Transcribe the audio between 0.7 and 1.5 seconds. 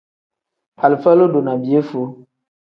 Alifa lodo